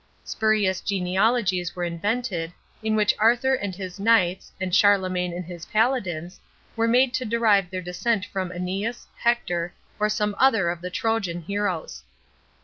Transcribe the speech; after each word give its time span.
Spurious 0.23 0.81
genealogies 0.81 1.75
were 1.75 1.83
invented, 1.83 2.51
in 2.81 2.95
which 2.95 3.13
Arthur 3.19 3.53
and 3.53 3.75
his 3.75 3.99
knights, 3.99 4.51
and 4.59 4.73
Charlemagne 4.73 5.31
and 5.31 5.45
his 5.45 5.67
paladins, 5.67 6.39
were 6.75 6.87
made 6.87 7.13
to 7.13 7.23
derive 7.23 7.69
their 7.69 7.83
descent 7.83 8.25
from 8.25 8.51
Aeneas, 8.51 9.05
Hector, 9.15 9.75
or 9.99 10.09
some 10.09 10.35
other 10.39 10.71
of 10.71 10.81
the 10.81 10.89
Trojan 10.89 11.41
heroes. 11.43 12.01